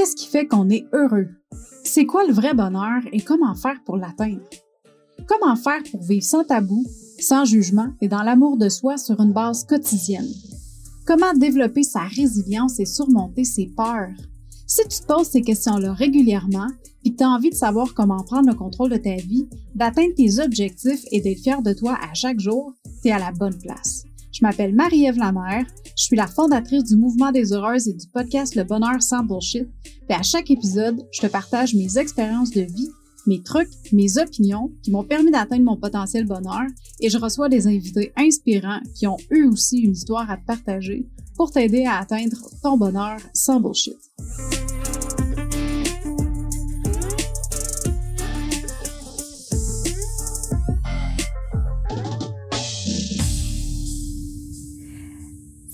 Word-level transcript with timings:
Qu'est-ce 0.00 0.16
qui 0.16 0.28
fait 0.28 0.46
qu'on 0.46 0.70
est 0.70 0.86
heureux? 0.94 1.28
C'est 1.84 2.06
quoi 2.06 2.26
le 2.26 2.32
vrai 2.32 2.54
bonheur 2.54 3.02
et 3.12 3.20
comment 3.20 3.54
faire 3.54 3.84
pour 3.84 3.98
l'atteindre? 3.98 4.40
Comment 5.28 5.56
faire 5.56 5.82
pour 5.90 6.02
vivre 6.02 6.24
sans 6.24 6.42
tabou, 6.42 6.86
sans 7.18 7.44
jugement 7.44 7.88
et 8.00 8.08
dans 8.08 8.22
l'amour 8.22 8.56
de 8.56 8.70
soi 8.70 8.96
sur 8.96 9.20
une 9.20 9.34
base 9.34 9.66
quotidienne? 9.66 10.32
Comment 11.06 11.34
développer 11.34 11.82
sa 11.82 12.04
résilience 12.04 12.80
et 12.80 12.86
surmonter 12.86 13.44
ses 13.44 13.66
peurs? 13.76 14.16
Si 14.66 14.80
tu 14.88 15.00
te 15.00 15.06
poses 15.06 15.28
ces 15.28 15.42
questions-là 15.42 15.92
régulièrement 15.92 16.68
et 17.04 17.12
que 17.12 17.18
tu 17.18 17.24
as 17.24 17.28
envie 17.28 17.50
de 17.50 17.54
savoir 17.54 17.92
comment 17.92 18.24
prendre 18.24 18.48
le 18.48 18.56
contrôle 18.56 18.92
de 18.92 18.96
ta 18.96 19.16
vie, 19.16 19.50
d'atteindre 19.74 20.14
tes 20.16 20.40
objectifs 20.40 21.04
et 21.12 21.20
d'être 21.20 21.42
fier 21.42 21.60
de 21.60 21.74
toi 21.74 21.98
à 22.00 22.14
chaque 22.14 22.40
jour, 22.40 22.72
tu 23.02 23.08
es 23.10 23.12
à 23.12 23.18
la 23.18 23.32
bonne 23.32 23.58
place. 23.58 23.99
Je 24.40 24.46
m'appelle 24.46 24.74
Marie-Ève 24.74 25.18
Lamère, 25.18 25.66
je 25.84 26.02
suis 26.02 26.16
la 26.16 26.26
fondatrice 26.26 26.84
du 26.84 26.96
Mouvement 26.96 27.30
des 27.30 27.52
Heureuses 27.52 27.88
et 27.88 27.92
du 27.92 28.06
podcast 28.06 28.54
Le 28.54 28.64
Bonheur 28.64 29.02
sans 29.02 29.22
Bullshit. 29.22 29.68
Et 30.08 30.14
à 30.14 30.22
chaque 30.22 30.50
épisode, 30.50 31.06
je 31.12 31.20
te 31.20 31.26
partage 31.26 31.74
mes 31.74 31.98
expériences 31.98 32.50
de 32.50 32.62
vie, 32.62 32.88
mes 33.26 33.42
trucs, 33.42 33.68
mes 33.92 34.16
opinions 34.16 34.72
qui 34.82 34.92
m'ont 34.92 35.04
permis 35.04 35.30
d'atteindre 35.30 35.64
mon 35.64 35.76
potentiel 35.76 36.24
bonheur 36.24 36.62
et 37.00 37.10
je 37.10 37.18
reçois 37.18 37.50
des 37.50 37.66
invités 37.66 38.14
inspirants 38.16 38.80
qui 38.94 39.06
ont 39.06 39.18
eux 39.30 39.46
aussi 39.46 39.80
une 39.80 39.92
histoire 39.92 40.30
à 40.30 40.38
te 40.38 40.46
partager 40.46 41.06
pour 41.36 41.50
t'aider 41.50 41.84
à 41.84 41.98
atteindre 41.98 42.38
ton 42.62 42.78
bonheur 42.78 43.18
sans 43.34 43.60
bullshit. 43.60 43.98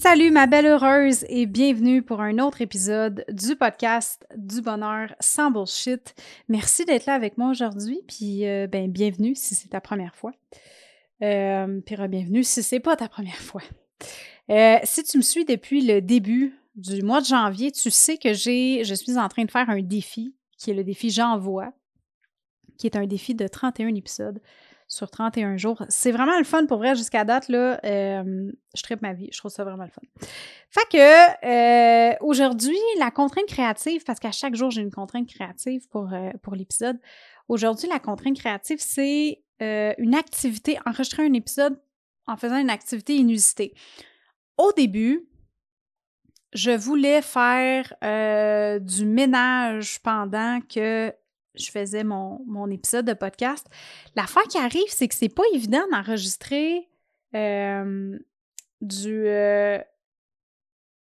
Salut 0.08 0.30
ma 0.30 0.46
belle 0.46 0.66
heureuse 0.66 1.24
et 1.28 1.46
bienvenue 1.46 2.00
pour 2.00 2.20
un 2.20 2.38
autre 2.38 2.62
épisode 2.62 3.24
du 3.28 3.56
podcast 3.56 4.24
du 4.36 4.62
bonheur 4.62 5.12
sans 5.18 5.50
bullshit. 5.50 6.14
Merci 6.48 6.84
d'être 6.84 7.06
là 7.06 7.14
avec 7.14 7.36
moi 7.38 7.50
aujourd'hui, 7.50 7.98
puis 8.06 8.46
euh, 8.46 8.68
ben 8.68 8.88
bienvenue 8.88 9.34
si 9.34 9.56
c'est 9.56 9.70
ta 9.70 9.80
première 9.80 10.14
fois. 10.14 10.30
Euh, 11.22 11.80
bienvenue 12.08 12.44
si 12.44 12.62
c'est 12.62 12.78
pas 12.78 12.94
ta 12.94 13.08
première 13.08 13.34
fois. 13.34 13.62
Euh, 14.48 14.78
si 14.84 15.02
tu 15.02 15.16
me 15.16 15.22
suis 15.22 15.44
depuis 15.44 15.84
le 15.84 16.00
début 16.00 16.54
du 16.76 17.02
mois 17.02 17.20
de 17.20 17.26
janvier, 17.26 17.72
tu 17.72 17.90
sais 17.90 18.16
que 18.16 18.32
je 18.32 18.94
suis 18.94 19.18
en 19.18 19.28
train 19.28 19.44
de 19.44 19.50
faire 19.50 19.68
un 19.68 19.82
défi 19.82 20.36
qui 20.56 20.70
est 20.70 20.74
le 20.74 20.84
défi 20.84 21.10
J'envoie, 21.10 21.72
qui 22.78 22.86
est 22.86 22.94
un 22.94 23.08
défi 23.08 23.34
de 23.34 23.48
31 23.48 23.92
épisodes 23.96 24.40
sur 24.88 25.10
31 25.10 25.56
jours. 25.56 25.82
C'est 25.88 26.12
vraiment 26.12 26.38
le 26.38 26.44
fun 26.44 26.66
pour 26.66 26.78
vrai 26.78 26.94
jusqu'à 26.94 27.24
date. 27.24 27.48
Là, 27.48 27.80
euh, 27.84 28.52
je 28.74 28.82
tripe 28.82 29.02
ma 29.02 29.12
vie. 29.12 29.28
Je 29.32 29.38
trouve 29.38 29.50
ça 29.50 29.64
vraiment 29.64 29.84
le 29.84 29.90
fun. 29.90 30.02
Fait 30.70 30.88
que 30.92 32.12
euh, 32.12 32.16
aujourd'hui, 32.20 32.78
la 32.98 33.10
contrainte 33.10 33.46
créative, 33.46 34.04
parce 34.04 34.20
qu'à 34.20 34.32
chaque 34.32 34.54
jour, 34.54 34.70
j'ai 34.70 34.82
une 34.82 34.92
contrainte 34.92 35.28
créative 35.28 35.88
pour, 35.88 36.12
euh, 36.12 36.30
pour 36.42 36.54
l'épisode. 36.54 36.98
Aujourd'hui, 37.48 37.88
la 37.88 37.98
contrainte 37.98 38.38
créative, 38.38 38.78
c'est 38.80 39.42
une 39.58 40.14
activité, 40.14 40.78
enregistrer 40.84 41.24
un 41.24 41.32
épisode 41.32 41.80
en 42.26 42.36
faisant 42.36 42.58
une 42.58 42.68
activité 42.68 43.16
inusitée. 43.16 43.72
Au 44.58 44.70
début, 44.72 45.26
je 46.52 46.72
voulais 46.72 47.22
faire 47.22 47.94
du 48.82 49.06
ménage 49.06 50.02
pendant 50.02 50.60
que 50.60 51.10
je 51.56 51.70
faisais 51.70 52.04
mon, 52.04 52.70
épisode 52.70 53.06
de 53.06 53.14
podcast. 53.14 53.66
L'affaire 54.14 54.42
qui 54.44 54.58
arrive, 54.58 54.88
c'est 54.88 55.08
que 55.08 55.14
c'est 55.14 55.28
pas 55.28 55.42
évident 55.54 55.82
d'enregistrer 55.90 56.88
euh, 57.34 58.18
du. 58.80 59.26
Euh, 59.26 59.78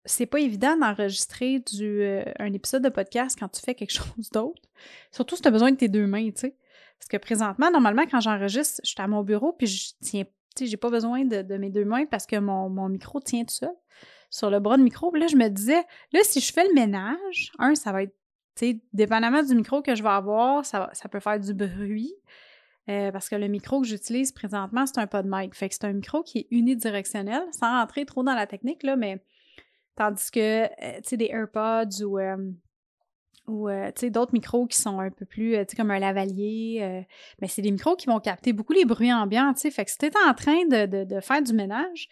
c'est 0.05 0.25
pas 0.25 0.39
évident 0.39 0.75
d'enregistrer 0.77 1.59
du 1.59 2.01
euh, 2.01 2.23
un 2.39 2.51
épisode 2.53 2.83
de 2.83 2.89
podcast 2.89 3.37
quand 3.39 3.49
tu 3.49 3.61
fais 3.61 3.75
quelque 3.75 3.91
chose 3.93 4.29
d'autre. 4.31 4.61
Surtout 5.11 5.35
si 5.35 5.41
tu 5.41 5.47
as 5.47 5.51
besoin 5.51 5.71
de 5.71 5.77
tes 5.77 5.89
deux 5.89 6.07
mains, 6.07 6.29
tu 6.31 6.41
sais. 6.41 6.55
Parce 6.99 7.07
que 7.09 7.17
présentement, 7.17 7.71
normalement, 7.71 8.03
quand 8.09 8.19
j'enregistre, 8.19 8.81
je 8.83 8.89
suis 8.89 9.01
à 9.01 9.07
mon 9.07 9.23
bureau 9.23 9.53
puis 9.53 9.67
je 9.67 9.93
tiens. 10.01 10.23
Tu 10.55 10.65
sais, 10.65 10.69
j'ai 10.69 10.77
pas 10.77 10.89
besoin 10.89 11.23
de, 11.23 11.57
mes 11.57 11.69
deux 11.69 11.85
mains 11.85 12.05
parce 12.05 12.25
que 12.25 12.35
mon, 12.35 12.69
mon 12.69 12.89
micro 12.89 13.21
tient 13.21 13.45
tout 13.45 13.53
seul 13.53 13.71
sur 14.31 14.49
le 14.49 14.59
bras 14.59 14.77
de 14.77 14.83
micro. 14.83 15.11
Puis 15.11 15.21
là, 15.21 15.27
je 15.27 15.35
me 15.35 15.47
disais, 15.49 15.83
là, 16.13 16.19
si 16.23 16.39
je 16.39 16.51
fais 16.51 16.67
le 16.67 16.73
ménage, 16.73 17.51
un, 17.59 17.75
ça 17.75 17.91
va 17.91 18.03
être 18.03 18.15
sais, 18.55 18.81
dépendamment 18.93 19.43
du 19.43 19.55
micro 19.55 19.81
que 19.81 19.95
je 19.95 20.03
vais 20.03 20.09
avoir, 20.09 20.65
ça, 20.65 20.89
peut 21.09 21.19
faire 21.19 21.39
du 21.39 21.53
bruit. 21.53 22.13
Euh, 22.89 23.11
parce 23.11 23.29
que 23.29 23.35
le 23.35 23.47
micro 23.47 23.81
que 23.81 23.87
j'utilise 23.87 24.31
présentement, 24.31 24.85
c'est 24.85 24.97
un 24.97 25.07
pod 25.07 25.25
mic. 25.27 25.55
Fait 25.55 25.69
que 25.69 25.75
c'est 25.75 25.85
un 25.85 25.93
micro 25.93 26.23
qui 26.23 26.39
est 26.39 26.47
unidirectionnel, 26.51 27.43
sans 27.51 27.79
rentrer 27.79 28.05
trop 28.05 28.23
dans 28.23 28.33
la 28.33 28.47
technique, 28.47 28.83
là, 28.83 28.95
mais 28.95 29.23
tandis 29.95 30.31
que, 30.31 30.63
euh, 30.63 30.99
des 31.11 31.29
AirPods 31.31 32.03
ou, 32.03 32.17
euh, 32.17 32.37
ou 33.47 33.69
tu 33.95 34.09
d'autres 34.09 34.33
micros 34.33 34.65
qui 34.65 34.77
sont 34.77 34.99
un 34.99 35.11
peu 35.11 35.25
plus, 35.25 35.55
tu 35.67 35.75
comme 35.75 35.91
un 35.91 35.99
lavalier, 35.99 37.05
mais 37.41 37.47
c'est 37.47 37.61
des 37.61 37.71
micros 37.71 37.95
qui 37.95 38.07
vont 38.07 38.19
capter 38.19 38.53
beaucoup 38.53 38.73
les 38.73 38.85
bruits 38.85 39.11
ambiants, 39.11 39.53
tu 39.53 39.61
sais. 39.61 39.71
Fait 39.71 39.83
que 39.83 39.91
si 39.91 39.97
tu 39.97 40.09
en 40.27 40.33
train 40.33 40.65
de, 40.65 41.19
faire 41.19 41.41
du 41.41 41.53
ménage, 41.53 42.07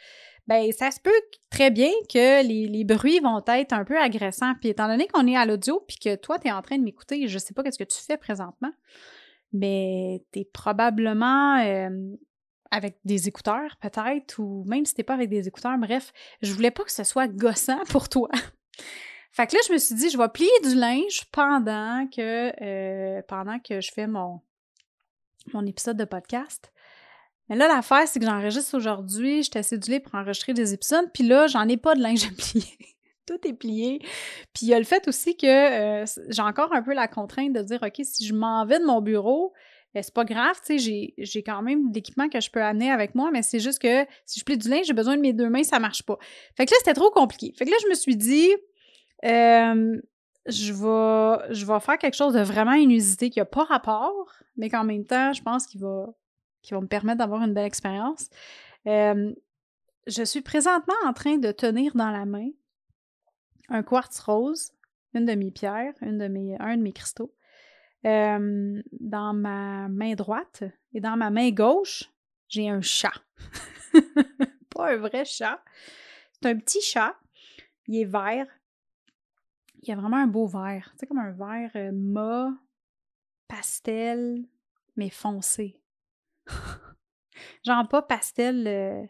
ben 0.49 0.71
ça 0.71 0.89
se 0.89 0.99
peut 0.99 1.11
très 1.51 1.69
bien 1.69 1.91
que 2.11 2.43
les, 2.43 2.83
bruits 2.83 3.19
vont 3.19 3.39
être 3.47 3.71
un 3.71 3.85
peu 3.85 3.99
agressants. 3.99 4.55
Puis 4.59 4.69
étant 4.69 4.87
donné 4.87 5.07
qu'on 5.07 5.27
est 5.27 5.37
à 5.37 5.45
l'audio, 5.45 5.85
puis 5.87 5.97
que 5.97 6.15
toi, 6.15 6.39
tu 6.39 6.47
es 6.47 6.51
en 6.51 6.63
train 6.63 6.79
de 6.79 6.83
m'écouter, 6.83 7.27
je 7.27 7.37
sais 7.37 7.53
pas 7.53 7.61
qu'est-ce 7.61 7.77
que 7.77 7.83
tu 7.83 7.99
fais 7.99 8.17
présentement, 8.17 8.71
mais 9.53 10.23
tu 10.33 10.39
es 10.39 10.45
probablement 10.45 11.59
euh, 11.59 12.15
avec 12.71 12.97
des 13.05 13.27
écouteurs 13.27 13.77
peut-être, 13.79 14.39
ou 14.39 14.63
même 14.65 14.85
si 14.85 14.95
t'es 14.95 15.03
pas 15.03 15.13
avec 15.13 15.29
des 15.29 15.47
écouteurs, 15.47 15.77
bref, 15.77 16.11
je 16.41 16.51
voulais 16.51 16.71
pas 16.71 16.83
que 16.83 16.91
ce 16.91 17.03
soit 17.03 17.27
gossant 17.27 17.83
pour 17.89 18.09
toi. 18.09 18.29
fait 19.31 19.45
que 19.45 19.55
là, 19.55 19.61
je 19.67 19.73
me 19.73 19.77
suis 19.77 19.93
dit, 19.93 20.09
je 20.09 20.17
vais 20.17 20.29
plier 20.29 20.49
du 20.63 20.73
linge 20.73 21.25
pendant 21.31 22.07
que, 22.07 22.51
euh, 22.63 23.21
pendant 23.27 23.59
je 23.69 23.91
fais 23.93 24.07
mon, 24.07 24.41
mon 25.53 25.63
épisode 25.67 25.97
de 25.97 26.05
podcast. 26.05 26.71
Mais 27.49 27.55
là, 27.55 27.67
l'affaire, 27.67 28.07
c'est 28.07 28.19
que 28.19 28.25
j'enregistre 28.25 28.77
aujourd'hui, 28.77 29.43
j'étais 29.43 29.63
cédulée 29.63 29.99
pour 29.99 30.15
enregistrer 30.15 30.53
des 30.53 30.73
épisodes, 30.73 31.09
puis 31.13 31.23
là, 31.23 31.47
j'en 31.47 31.67
ai 31.67 31.77
pas 31.77 31.95
de 31.95 32.01
linge 32.01 32.25
à 32.25 32.29
plier. 32.29 32.63
Tout 33.25 33.47
est 33.47 33.53
plié. 33.53 33.99
Puis 34.53 34.65
il 34.65 34.67
y 34.69 34.73
a 34.73 34.79
le 34.79 34.85
fait 34.85 35.07
aussi 35.07 35.35
que 35.35 35.45
euh, 35.47 36.05
j'ai 36.29 36.41
encore 36.41 36.73
un 36.73 36.81
peu 36.81 36.93
la 36.93 37.07
contrainte 37.07 37.53
de 37.53 37.61
dire, 37.61 37.79
OK, 37.83 38.01
si 38.03 38.25
je 38.25 38.33
m'en 38.33 38.65
vais 38.65 38.79
de 38.79 38.85
mon 38.85 39.01
bureau, 39.01 39.53
ben, 39.93 40.03
c'est 40.03 40.13
pas 40.13 40.25
grave, 40.25 40.55
tu 40.63 40.79
sais, 40.79 41.13
j'ai 41.17 41.43
quand 41.43 41.63
même 41.63 41.91
l'équipement 41.91 42.29
que 42.29 42.39
je 42.39 42.51
peux 42.51 42.61
amener 42.61 42.91
avec 42.91 43.15
moi, 43.15 43.31
mais 43.31 43.41
c'est 43.41 43.59
juste 43.59 43.81
que 43.81 44.05
si 44.25 44.39
je 44.39 44.45
plie 44.45 44.57
du 44.57 44.69
linge, 44.69 44.85
j'ai 44.85 44.93
besoin 44.93 45.15
de 45.15 45.21
mes 45.21 45.33
deux 45.33 45.49
mains, 45.49 45.63
ça 45.63 45.79
marche 45.79 46.03
pas. 46.03 46.17
Fait 46.55 46.67
que 46.67 46.71
là, 46.71 46.77
c'était 46.79 46.93
trop 46.93 47.09
compliqué. 47.09 47.53
Fait 47.57 47.65
que 47.65 47.71
là, 47.71 47.77
je 47.81 47.89
me 47.89 47.95
suis 47.95 48.15
dit, 48.15 48.49
je 49.23 50.73
vais, 50.73 51.53
je 51.53 51.65
vais 51.65 51.79
faire 51.79 51.97
quelque 51.97 52.15
chose 52.15 52.33
de 52.33 52.41
vraiment 52.41 52.73
inusité 52.73 53.31
qui 53.31 53.39
n'a 53.39 53.45
pas 53.45 53.63
rapport, 53.63 54.31
mais 54.57 54.69
qu'en 54.69 54.83
même 54.83 55.05
temps, 55.05 55.33
je 55.33 55.41
pense 55.41 55.65
qu'il 55.65 55.81
va, 55.81 56.13
qui 56.61 56.73
vont 56.73 56.81
me 56.81 56.87
permettre 56.87 57.19
d'avoir 57.19 57.41
une 57.41 57.53
belle 57.53 57.65
expérience. 57.65 58.29
je 58.85 60.23
suis 60.23 60.41
présentement 60.41 60.95
en 61.05 61.13
train 61.13 61.37
de 61.37 61.51
tenir 61.51 61.95
dans 61.95 62.11
la 62.11 62.25
main 62.25 62.49
un 63.69 63.83
quartz 63.83 64.19
rose, 64.19 64.71
une 65.13 65.25
de 65.25 65.33
mes 65.33 65.51
pierres, 65.51 65.93
une 66.01 66.17
de 66.17 66.27
mes, 66.27 66.57
un 66.59 66.77
de 66.77 66.81
mes 66.81 66.93
cristaux, 66.93 67.33
dans 68.03 69.33
ma 69.33 69.87
main 69.87 70.15
droite. 70.15 70.63
Et 70.93 71.01
dans 71.01 71.17
ma 71.17 71.29
main 71.29 71.51
gauche, 71.51 72.11
j'ai 72.47 72.69
un 72.69 72.81
chat. 72.81 73.13
Pas 74.69 74.93
un 74.93 74.97
vrai 74.97 75.25
chat. 75.25 75.63
C'est 76.33 76.49
un 76.49 76.57
petit 76.57 76.81
chat. 76.81 77.15
Il 77.87 78.01
est 78.01 78.05
vert. 78.05 78.47
Il 79.81 79.91
a 79.91 79.95
vraiment 79.95 80.17
un 80.17 80.27
beau 80.27 80.47
vert. 80.47 80.93
C'est 80.97 81.05
comme 81.05 81.19
un 81.19 81.31
vert 81.31 81.71
euh, 81.75 81.91
mat, 81.93 82.51
pastel, 83.47 84.45
mais 84.95 85.09
foncé. 85.09 85.78
Genre 87.65 87.87
pas 87.87 88.01
pastel 88.01 88.67
euh, 88.67 89.03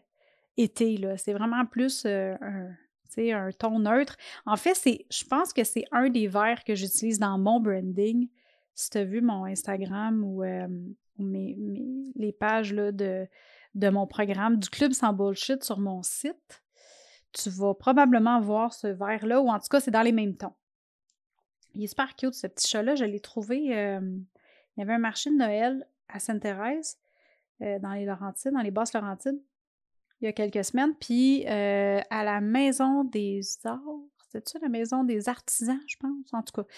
été, 0.56 0.96
là. 0.96 1.16
C'est 1.16 1.32
vraiment 1.32 1.66
plus 1.66 2.04
euh, 2.06 2.34
un, 2.40 3.50
ton 3.58 3.80
neutre. 3.80 4.16
En 4.46 4.56
fait, 4.56 4.74
je 5.10 5.24
pense 5.24 5.52
que 5.52 5.64
c'est 5.64 5.84
un 5.92 6.08
des 6.08 6.28
verres 6.28 6.64
que 6.64 6.74
j'utilise 6.74 7.18
dans 7.18 7.38
mon 7.38 7.60
branding. 7.60 8.28
Si 8.74 8.90
tu 8.90 8.98
as 8.98 9.04
vu 9.04 9.20
mon 9.20 9.44
Instagram 9.44 10.24
ou, 10.24 10.42
euh, 10.42 10.68
mes, 11.18 11.56
les 12.14 12.32
pages 12.32 12.72
là, 12.72 12.92
de, 12.92 13.26
de 13.74 13.88
mon 13.88 14.06
programme 14.06 14.58
du 14.58 14.70
Club 14.70 14.92
sans 14.92 15.12
bullshit 15.12 15.62
sur 15.62 15.78
mon 15.78 16.02
site, 16.02 16.62
tu 17.32 17.50
vas 17.50 17.74
probablement 17.74 18.40
voir 18.40 18.72
ce 18.72 18.86
verre-là, 18.88 19.40
ou 19.40 19.48
en 19.48 19.58
tout 19.58 19.68
cas, 19.70 19.80
c'est 19.80 19.90
dans 19.90 20.02
les 20.02 20.12
mêmes 20.12 20.36
tons. 20.36 20.54
Il 21.74 21.84
est 21.84 21.88
super 21.88 22.16
cute, 22.16 22.34
ce 22.34 22.48
petit 22.48 22.66
chat-là. 22.66 22.96
Je 22.96 23.04
l'ai 23.04 23.20
trouvé. 23.20 23.58
il 23.58 24.24
y 24.76 24.82
avait 24.82 24.94
un 24.94 24.98
marché 24.98 25.30
de 25.30 25.36
Noël 25.36 25.86
à 26.08 26.18
Sainte-Thérèse. 26.18 26.98
Euh, 27.62 27.78
dans 27.78 27.92
les 27.92 28.06
Laurentides, 28.06 28.52
dans 28.52 28.62
les 28.62 28.70
Basses 28.70 28.94
Laurentides, 28.94 29.40
il 30.20 30.24
y 30.24 30.28
a 30.28 30.32
quelques 30.32 30.64
semaines. 30.64 30.94
Puis 30.98 31.44
euh, 31.46 32.00
à 32.10 32.24
la 32.24 32.40
Maison 32.40 33.04
des 33.04 33.40
Arts, 33.64 33.80
c'était-tu 34.18 34.58
la 34.62 34.68
Maison 34.68 35.04
des 35.04 35.28
Artisans, 35.28 35.80
je 35.86 35.96
pense, 35.96 36.32
en 36.32 36.42
tout 36.42 36.62
cas. 36.62 36.68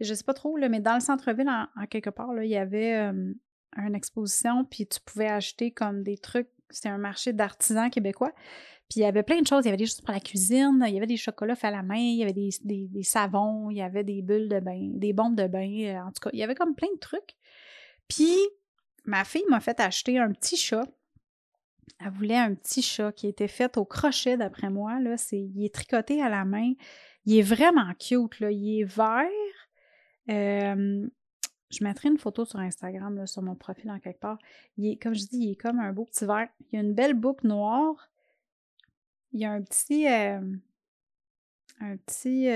Je 0.00 0.10
ne 0.10 0.14
sais 0.14 0.24
pas 0.24 0.34
trop, 0.34 0.56
là, 0.56 0.68
mais 0.68 0.80
dans 0.80 0.94
le 0.94 1.00
centre-ville, 1.00 1.48
en, 1.48 1.86
quelque 1.86 2.10
part, 2.10 2.32
là, 2.32 2.44
il 2.44 2.50
y 2.50 2.56
avait 2.56 2.94
euh, 2.94 3.32
une 3.76 3.94
exposition, 3.94 4.64
puis 4.64 4.86
tu 4.86 4.98
pouvais 5.00 5.28
acheter 5.28 5.70
comme 5.70 6.02
des 6.02 6.18
trucs. 6.18 6.48
C'était 6.70 6.88
un 6.88 6.98
marché 6.98 7.32
d'artisans 7.32 7.90
québécois. 7.90 8.32
Puis 8.88 9.00
il 9.00 9.02
y 9.02 9.06
avait 9.06 9.22
plein 9.22 9.40
de 9.40 9.46
choses. 9.46 9.64
Il 9.64 9.66
y 9.66 9.68
avait 9.68 9.76
des 9.76 9.86
choses 9.86 10.00
pour 10.00 10.12
la 10.12 10.20
cuisine, 10.20 10.82
il 10.86 10.94
y 10.94 10.96
avait 10.96 11.06
des 11.06 11.16
chocolats 11.16 11.54
faits 11.54 11.72
à 11.72 11.76
la 11.76 11.82
main, 11.82 11.96
il 11.96 12.16
y 12.16 12.22
avait 12.22 12.32
des, 12.32 12.50
des, 12.64 13.02
savons, 13.02 13.70
il 13.70 13.76
y 13.76 13.82
avait 13.82 14.04
des 14.04 14.22
bulles 14.22 14.48
de 14.48 14.60
bain, 14.60 14.90
des 14.94 15.12
bombes 15.12 15.36
de 15.36 15.46
bain. 15.46 16.04
En 16.06 16.12
tout 16.12 16.20
cas, 16.22 16.30
il 16.32 16.38
y 16.38 16.42
avait 16.42 16.54
comme 16.54 16.74
plein 16.74 16.92
de 16.92 16.98
trucs. 16.98 17.36
Puis 18.08 18.36
ma 19.04 19.24
fille 19.24 19.44
m'a 19.48 19.60
fait 19.60 19.80
acheter 19.80 20.18
un 20.18 20.32
petit 20.32 20.56
chat. 20.56 20.86
Elle 21.98 22.10
voulait 22.10 22.38
un 22.38 22.54
petit 22.54 22.82
chat 22.82 23.12
qui 23.12 23.28
était 23.28 23.48
fait 23.48 23.76
au 23.76 23.84
crochet, 23.84 24.36
d'après 24.36 24.70
moi. 24.70 24.98
Là. 25.00 25.16
Il 25.30 25.64
est 25.64 25.74
tricoté 25.74 26.22
à 26.22 26.28
la 26.28 26.44
main. 26.44 26.72
Il 27.26 27.38
est 27.38 27.42
vraiment 27.42 27.92
cute. 27.94 28.40
Là. 28.40 28.50
Il 28.50 28.80
est 28.80 28.84
vert. 28.84 29.28
Je 30.26 31.84
mettrai 31.84 32.08
une 32.08 32.18
photo 32.18 32.44
sur 32.44 32.58
Instagram, 32.58 33.16
là, 33.16 33.26
sur 33.26 33.40
mon 33.42 33.54
profil 33.54 33.90
en 33.90 33.98
quelque 33.98 34.20
part. 34.20 34.38
Il 34.76 34.90
est, 34.90 34.96
comme 34.96 35.14
je 35.14 35.26
dis, 35.26 35.38
il 35.38 35.52
est 35.52 35.56
comme 35.56 35.78
un 35.78 35.92
beau 35.92 36.04
petit 36.04 36.26
vert. 36.26 36.48
Il 36.70 36.78
a 36.78 36.82
une 36.82 36.94
belle 36.94 37.14
boucle 37.14 37.46
noire. 37.46 38.10
Il 39.32 39.44
a 39.44 39.52
un 39.52 39.62
petit, 39.62 40.06
un 40.06 40.60
petit 42.06 42.48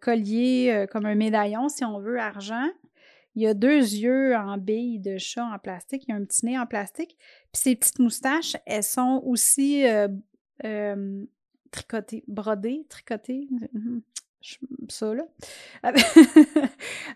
collier, 0.00 0.86
comme 0.90 1.06
un 1.06 1.14
médaillon, 1.14 1.68
si 1.68 1.84
on 1.84 1.98
veut, 2.00 2.18
argent. 2.18 2.68
Il 3.38 3.42
y 3.42 3.46
a 3.46 3.54
deux 3.54 3.78
yeux 3.78 4.34
en 4.34 4.58
billes 4.58 4.98
de 4.98 5.16
chat 5.16 5.44
en 5.44 5.60
plastique. 5.60 6.02
Il 6.08 6.10
y 6.10 6.12
a 6.12 6.16
un 6.16 6.24
petit 6.24 6.44
nez 6.44 6.58
en 6.58 6.66
plastique. 6.66 7.16
Puis 7.52 7.62
ses 7.62 7.76
petites 7.76 8.00
moustaches, 8.00 8.56
elles 8.66 8.82
sont 8.82 9.22
aussi 9.24 9.84
tricotées, 11.70 12.24
brodées, 12.26 12.84
tricotées. 12.88 13.46
Hum, 13.76 14.02
ça, 14.88 15.14
là, 15.14 15.22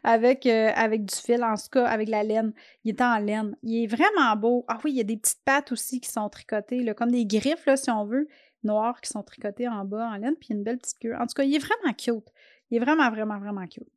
avec, 0.05 0.47
avec 0.77 1.05
du 1.07 1.15
fil, 1.17 1.43
en 1.43 1.57
tout 1.57 1.71
cas, 1.73 1.87
avec 1.87 2.09
la 2.09 2.23
laine. 2.23 2.53
Il 2.85 2.91
est 2.91 3.01
en 3.01 3.19
laine. 3.19 3.57
Il 3.65 3.83
est 3.83 3.87
vraiment 3.89 4.37
beau. 4.37 4.65
Ah 4.69 4.79
oui, 4.85 4.93
il 4.93 4.99
y 4.99 5.01
a 5.01 5.05
des 5.05 5.17
petites 5.17 5.43
pattes 5.45 5.73
aussi 5.73 6.01
qui 6.01 6.09
sont 6.09 6.29
tricotées, 6.29 6.85
là, 6.85 6.95
comme 6.95 7.11
des 7.11 7.27
griffes, 7.27 7.67
là, 7.67 7.77
si 7.77 7.91
on 7.91 8.05
veut 8.05 8.29
noirs 8.63 9.01
qui 9.01 9.11
sont 9.11 9.25
tricotés 9.25 9.67
en 9.67 9.85
bas 9.85 10.09
en 10.09 10.17
laine, 10.19 10.37
puis 10.37 10.55
une 10.55 10.63
belle 10.63 10.79
petite 10.79 11.01
queue. 11.01 11.17
En 11.17 11.27
tout 11.27 11.35
cas, 11.35 11.43
il 11.43 11.53
est 11.53 11.59
vraiment 11.59 11.93
cute. 11.99 12.33
Il 12.71 12.77
est 12.77 12.81
vraiment, 12.81 13.11
vraiment, 13.11 13.41
vraiment 13.41 13.67
cute. 13.67 13.89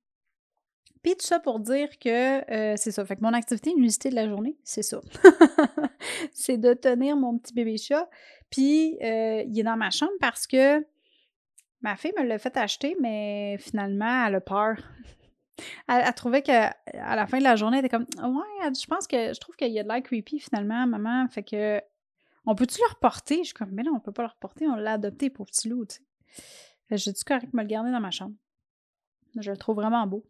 Puis 1.05 1.15
tout 1.15 1.27
ça 1.27 1.39
pour 1.39 1.59
dire 1.59 1.99
que 1.99 2.51
euh, 2.51 2.73
c'est 2.77 2.89
ça. 2.89 3.05
Fait 3.05 3.15
que 3.15 3.21
mon 3.21 3.33
activité 3.33 3.71
l'unité 3.77 4.09
de 4.09 4.15
la 4.15 4.27
journée, 4.27 4.57
c'est 4.63 4.81
ça. 4.81 5.01
c'est 6.33 6.57
de 6.57 6.73
tenir 6.73 7.15
mon 7.15 7.37
petit 7.37 7.53
bébé 7.53 7.77
chat. 7.77 8.09
Puis 8.49 8.97
euh, 9.03 9.43
il 9.45 9.59
est 9.59 9.61
dans 9.61 9.77
ma 9.77 9.91
chambre 9.91 10.13
parce 10.19 10.47
que 10.47 10.83
ma 11.81 11.95
fille 11.95 12.11
me 12.17 12.23
l'a 12.23 12.39
fait 12.39 12.57
acheter, 12.57 12.97
mais 12.99 13.59
finalement, 13.59 14.25
elle 14.25 14.33
a 14.33 14.41
peur. 14.41 14.77
Elle, 15.87 16.13
trouvait 16.15 16.41
qu'à 16.41 16.75
la 16.93 17.27
fin 17.27 17.37
de 17.37 17.43
la 17.43 17.55
journée, 17.55 17.77
elle 17.77 17.85
était 17.85 17.95
comme 17.95 18.07
Ouais, 18.21 18.73
je 18.73 18.85
pense 18.87 19.07
que 19.07 19.31
je 19.31 19.39
trouve 19.39 19.55
qu'il 19.55 19.71
y 19.71 19.79
a 19.79 19.83
de 19.83 19.87
l'air 19.87 20.01
creepy 20.01 20.39
finalement, 20.39 20.85
maman. 20.85 21.27
Fait 21.29 21.43
que 21.43 21.79
on 22.47 22.55
peut-tu 22.55 22.79
le 22.81 22.93
reporter? 22.93 23.37
Je 23.37 23.43
suis 23.43 23.53
comme, 23.53 23.71
mais 23.71 23.83
non, 23.83 23.93
on 23.95 23.99
peut 23.99 24.11
pas 24.11 24.23
le 24.23 24.29
reporter, 24.29 24.65
on 24.65 24.75
l'a 24.75 24.93
adopté 24.93 25.29
pour 25.29 25.45
petit 25.45 25.69
loup, 25.69 25.85
tu 25.85 25.97
sais. 25.97 26.97
J'ai 26.97 27.13
du 27.13 27.23
correct 27.23 27.53
me 27.53 27.61
le 27.61 27.67
garder 27.67 27.91
dans 27.91 28.01
ma 28.01 28.11
chambre. 28.11 28.35
Je 29.39 29.51
le 29.51 29.57
trouve 29.57 29.75
vraiment 29.75 30.05
beau. 30.07 30.25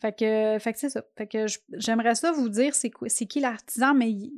Fait 0.00 0.16
que, 0.16 0.58
fait 0.60 0.72
que 0.72 0.78
c'est 0.78 0.90
ça. 0.90 1.04
Fait 1.16 1.26
que 1.26 1.46
j'aimerais 1.72 2.14
ça 2.14 2.32
vous 2.32 2.48
dire 2.48 2.74
c'est, 2.74 2.90
qui 3.26 3.40
l'artisan, 3.40 3.94
mais 3.94 4.10
il 4.10 4.32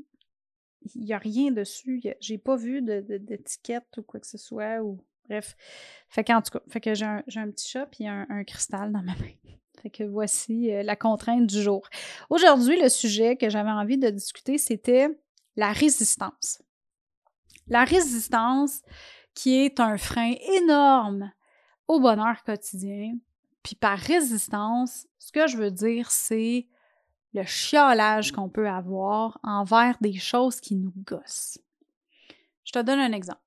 n'y 0.96 1.12
a 1.12 1.18
rien 1.18 1.50
dessus. 1.50 2.02
J'ai 2.20 2.38
pas 2.38 2.56
vu 2.56 2.82
d'étiquette 2.82 3.98
ou 3.98 4.02
quoi 4.02 4.20
que 4.20 4.26
ce 4.26 4.38
soit. 4.38 4.82
Ou... 4.82 4.98
Bref. 5.28 5.56
Fait 6.08 6.24
qu'en 6.24 6.40
tout 6.40 6.58
cas, 6.58 6.64
fait 6.68 6.80
que 6.80 6.94
j'ai 6.94 7.04
un, 7.04 7.50
petit 7.50 7.68
chat 7.68 7.88
et 8.00 8.08
un, 8.08 8.26
un, 8.30 8.44
cristal 8.44 8.90
dans 8.92 9.02
ma 9.02 9.14
main. 9.14 9.32
Fait 9.82 9.88
que 9.88 10.04
voici 10.04 10.70
euh, 10.70 10.82
la 10.82 10.94
contrainte 10.94 11.46
du 11.46 11.62
jour. 11.62 11.88
Aujourd'hui, 12.28 12.78
le 12.82 12.90
sujet 12.90 13.36
que 13.36 13.48
j'avais 13.48 13.70
envie 13.70 13.96
de 13.96 14.10
discuter, 14.10 14.58
c'était 14.58 15.08
la 15.56 15.72
résistance. 15.72 16.60
La 17.66 17.84
résistance, 17.84 18.82
qui 19.34 19.56
est 19.56 19.80
un 19.80 19.96
frein 19.96 20.34
énorme 20.58 21.32
au 21.88 21.98
bonheur 21.98 22.42
quotidien. 22.44 23.14
Puis 23.62 23.74
par 23.74 23.98
résistance, 23.98 25.06
ce 25.18 25.32
que 25.32 25.46
je 25.46 25.56
veux 25.56 25.70
dire, 25.70 26.10
c'est 26.10 26.66
le 27.34 27.44
chiolage 27.44 28.32
qu'on 28.32 28.48
peut 28.48 28.68
avoir 28.68 29.38
envers 29.42 29.96
des 30.00 30.14
choses 30.14 30.60
qui 30.60 30.74
nous 30.74 30.92
gossent. 30.96 31.58
Je 32.64 32.72
te 32.72 32.78
donne 32.78 32.98
un 32.98 33.12
exemple. 33.12 33.40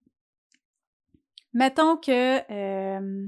Mettons 1.53 1.97
que 1.97 2.41
euh, 2.51 3.27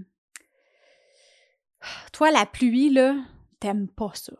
toi, 2.11 2.31
la 2.31 2.45
pluie, 2.45 2.89
là, 2.89 3.15
t'aimes 3.59 3.87
pas 3.87 4.11
ça. 4.13 4.33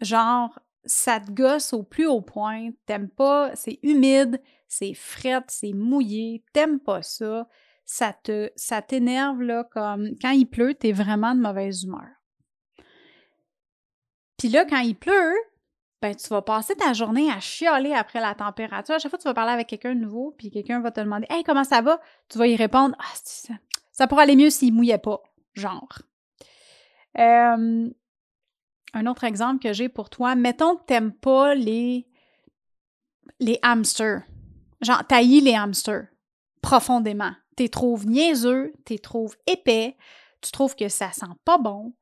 Genre, 0.00 0.58
ça 0.84 1.20
te 1.20 1.30
gosse 1.30 1.72
au 1.72 1.82
plus 1.82 2.06
haut 2.06 2.20
point, 2.20 2.70
t'aimes 2.86 3.08
pas, 3.08 3.54
c'est 3.56 3.78
humide, 3.82 4.40
c'est 4.68 4.94
frette, 4.94 5.44
c'est 5.48 5.72
mouillé, 5.72 6.44
t'aimes 6.52 6.80
pas 6.80 7.02
ça, 7.02 7.48
ça 7.84 8.12
te 8.12 8.50
t'énerve 8.80 9.42
là 9.42 9.64
comme 9.64 10.10
quand 10.20 10.30
il 10.30 10.46
pleut, 10.46 10.74
t'es 10.74 10.92
vraiment 10.92 11.34
de 11.34 11.40
mauvaise 11.40 11.84
humeur. 11.84 12.08
Puis 14.38 14.48
là 14.48 14.64
quand 14.64 14.80
il 14.80 14.96
pleut, 14.96 15.36
ben 16.02 16.14
tu 16.14 16.28
vas 16.28 16.42
passer 16.42 16.74
ta 16.74 16.92
journée 16.92 17.30
à 17.30 17.40
chialer 17.40 17.92
après 17.92 18.20
la 18.20 18.34
température. 18.34 18.94
À 18.94 18.98
chaque 18.98 19.10
fois 19.10 19.18
tu 19.18 19.28
vas 19.28 19.34
parler 19.34 19.52
avec 19.52 19.68
quelqu'un 19.68 19.94
de 19.94 20.00
nouveau, 20.00 20.34
puis 20.36 20.50
quelqu'un 20.50 20.80
va 20.80 20.90
te 20.90 21.00
demander 21.00 21.26
"Hey, 21.30 21.44
comment 21.44 21.64
ça 21.64 21.80
va?" 21.82 22.00
Tu 22.28 22.38
vas 22.38 22.46
y 22.46 22.56
répondre 22.56 22.96
"Ah, 22.98 23.14
ça, 23.24 23.54
ça 23.92 24.06
pourrait 24.06 24.24
aller 24.24 24.36
mieux 24.36 24.50
s'il 24.50 24.74
mouillait 24.74 24.98
pas." 24.98 25.22
Genre. 25.54 26.02
Euh, 27.18 27.88
un 28.96 29.06
autre 29.06 29.24
exemple 29.24 29.62
que 29.62 29.72
j'ai 29.72 29.88
pour 29.88 30.10
toi, 30.10 30.34
mettons 30.34 30.76
que 30.76 30.84
t'aimes 30.84 31.12
pas 31.12 31.54
les 31.54 32.06
les 33.40 33.58
hamsters. 33.62 34.22
Genre, 34.80 35.06
taillis 35.06 35.40
les 35.40 35.54
hamsters 35.54 36.06
profondément. 36.60 37.32
T'es 37.56 37.68
trouves 37.68 38.06
niaiseux, 38.06 38.72
t'es 38.84 38.98
trouves 38.98 39.36
épais, 39.46 39.96
tu 40.40 40.50
trouves 40.50 40.74
que 40.74 40.88
ça 40.88 41.12
sent 41.12 41.26
pas 41.44 41.58
bon. 41.58 41.94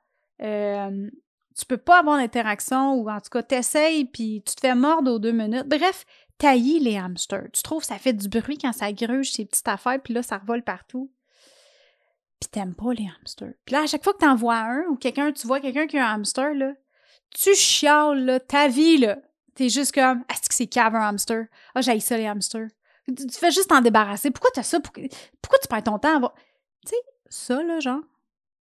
Euh, 0.43 1.11
tu 1.57 1.67
peux 1.67 1.77
pas 1.77 2.01
avoir 2.01 2.17
d'interaction 2.19 2.95
ou 2.95 3.11
en 3.11 3.21
tout 3.21 3.31
cas, 3.31 3.43
t'essayes 3.43 4.07
puis 4.07 4.43
tu 4.47 4.55
te 4.55 4.61
fais 4.61 4.75
mordre 4.75 5.13
aux 5.13 5.19
deux 5.19 5.33
minutes. 5.33 5.69
Bref, 5.69 6.07
taillis 6.39 6.81
les 6.81 6.97
hamsters. 6.97 7.51
Tu 7.53 7.63
trouves 7.63 7.83
que 7.83 7.87
ça 7.87 7.99
fait 7.99 8.13
du 8.13 8.29
bruit 8.29 8.59
quand 8.59 8.73
ça 8.73 8.93
gruge 8.93 9.33
ces 9.33 9.45
petites 9.45 9.69
affaires 9.69 10.01
puis 10.03 10.15
là, 10.15 10.23
ça 10.23 10.39
revole 10.39 10.63
partout. 10.63 11.11
Puis 12.41 12.49
t'aimes 12.51 12.75
pas 12.75 12.93
les 12.93 13.09
hamsters. 13.21 13.55
Puis 13.65 13.75
là, 13.75 13.83
à 13.83 13.87
chaque 13.87 14.03
fois 14.03 14.15
que 14.15 14.19
t'en 14.19 14.35
vois 14.35 14.57
un 14.57 14.85
ou 14.91 14.97
quelqu'un, 14.97 15.31
tu 15.33 15.47
vois 15.47 15.61
quelqu'un 15.61 15.87
qui 15.87 15.99
a 15.99 16.09
un 16.09 16.15
hamster, 16.15 16.55
là, 16.55 16.73
tu 17.31 17.55
chiales, 17.55 18.25
là, 18.25 18.41
ta 18.41 18.69
vie, 18.69 18.99
là. 18.99 19.19
T'es 19.55 19.69
juste 19.69 19.95
comme, 19.95 20.25
est-ce 20.31 20.49
que 20.49 20.55
c'est 20.55 20.67
cave 20.67 20.95
un 20.95 21.09
hamster? 21.09 21.47
Ah, 21.75 21.83
j'ai 21.83 22.01
ça, 22.01 22.17
les 22.17 22.27
hamsters. 22.27 22.69
Tu, 23.07 23.29
fais 23.33 23.51
juste 23.51 23.69
t'en 23.69 23.81
débarrasser. 23.81 24.31
Pourquoi 24.31 24.51
t'as 24.55 24.63
ça? 24.63 24.79
Pourquoi, 24.81 25.59
tu 25.61 25.69
perds 25.69 25.83
ton 25.83 25.99
temps 25.99 26.17
à 26.17 26.19
voir? 26.19 26.35
Tu 26.87 26.91
sais, 26.91 26.97
ça, 27.29 27.63
là, 27.63 27.81
genre, 27.81 28.03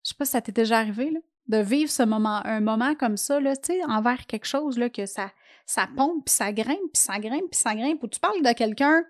je 0.04 0.10
sais 0.10 0.16
pas 0.16 0.26
si 0.26 0.32
ça 0.32 0.42
t'est 0.42 0.52
déjà 0.52 0.78
arrivé, 0.78 1.10
là, 1.12 1.20
de 1.48 1.58
vivre 1.58 1.90
ce 1.90 2.04
moment, 2.04 2.42
un 2.46 2.60
moment 2.60 2.94
comme 2.96 3.18
ça, 3.18 3.40
là, 3.40 3.56
tu 3.56 3.74
sais, 3.74 3.84
envers 3.86 4.26
quelque 4.26 4.46
chose, 4.46 4.78
là, 4.78 4.90
que 4.90 5.06
ça, 5.06 5.32
ça 5.66 5.88
pompe, 5.96 6.26
puis 6.26 6.34
ça 6.34 6.52
grimpe, 6.52 6.92
puis 6.94 7.02
ça 7.02 7.20
grimpe, 7.20 7.50
puis 7.50 7.60
ça 7.60 7.74
grimpe, 7.74 8.04
ou 8.04 8.08
tu 8.08 8.20
parles 8.20 8.44
de 8.44 8.54
quelqu'un, 8.54 9.04